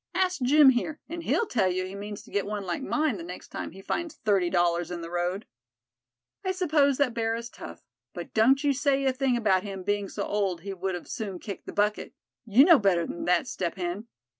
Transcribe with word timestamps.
Ask 0.15 0.41
Jim 0.41 0.71
here, 0.71 0.99
and 1.07 1.21
he'll 1.21 1.45
tell 1.45 1.71
you 1.71 1.85
he 1.85 1.93
means 1.93 2.23
to 2.23 2.31
get 2.31 2.47
one 2.47 2.65
like 2.65 2.81
mine 2.81 3.17
the 3.17 3.23
next 3.23 3.49
time 3.49 3.69
he 3.69 3.83
finds 3.83 4.15
thirty 4.15 4.49
dollars 4.49 4.89
in 4.89 5.01
the 5.01 5.11
road." 5.11 5.45
"I 6.43 6.53
suppose 6.53 6.97
that 6.97 7.13
bear 7.13 7.35
is 7.35 7.51
tough, 7.51 7.83
but 8.11 8.33
don't 8.33 8.63
you 8.63 8.73
say 8.73 9.05
a 9.05 9.13
thing 9.13 9.37
about 9.37 9.61
him 9.61 9.83
being 9.83 10.09
so 10.09 10.23
old 10.23 10.61
he 10.61 10.73
would 10.73 10.95
have 10.95 11.07
soon 11.07 11.37
kicked 11.37 11.67
the 11.67 11.71
bucket 11.71 12.15
You 12.45 12.65
know 12.65 12.79
better 12.79 13.05
than 13.05 13.25
that, 13.25 13.45
Step 13.47 13.75
Hen. 13.75 14.07